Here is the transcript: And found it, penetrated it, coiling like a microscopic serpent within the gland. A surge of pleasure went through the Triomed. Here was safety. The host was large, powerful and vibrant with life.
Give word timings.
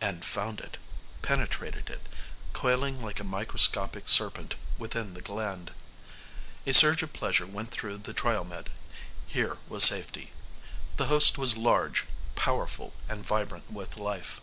And 0.00 0.24
found 0.24 0.58
it, 0.58 0.78
penetrated 1.22 1.88
it, 1.90 2.00
coiling 2.52 3.00
like 3.04 3.20
a 3.20 3.22
microscopic 3.22 4.08
serpent 4.08 4.56
within 4.78 5.14
the 5.14 5.20
gland. 5.20 5.70
A 6.66 6.72
surge 6.74 7.04
of 7.04 7.12
pleasure 7.12 7.46
went 7.46 7.70
through 7.70 7.98
the 7.98 8.12
Triomed. 8.12 8.68
Here 9.28 9.58
was 9.68 9.84
safety. 9.84 10.32
The 10.96 11.06
host 11.06 11.38
was 11.38 11.56
large, 11.56 12.04
powerful 12.34 12.94
and 13.08 13.24
vibrant 13.24 13.70
with 13.72 13.96
life. 13.96 14.40